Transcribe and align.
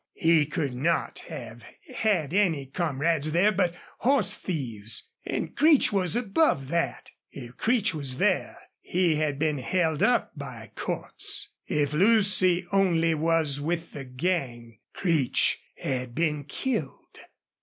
No, 0.15 0.29
he 0.29 0.47
could 0.47 0.73
not 0.73 1.19
have 1.29 1.63
had 1.97 2.33
any 2.33 2.65
comrades 2.65 3.33
there 3.33 3.51
but 3.51 3.75
horse 3.99 4.33
thieves, 4.35 5.11
and 5.27 5.55
Creech 5.55 5.93
was 5.93 6.15
above 6.15 6.69
that. 6.69 7.11
If 7.29 7.57
Creech 7.57 7.93
was 7.93 8.17
there 8.17 8.57
he 8.81 9.17
had 9.17 9.37
been 9.37 9.59
held 9.59 10.01
up 10.01 10.31
by 10.35 10.71
Cordts; 10.73 11.49
if 11.67 11.93
Lucy 11.93 12.65
only 12.71 13.13
was 13.13 13.61
with 13.61 13.91
the 13.91 14.03
gang, 14.05 14.79
Creech 14.91 15.59
had 15.77 16.15
been 16.15 16.45
killed. 16.45 17.19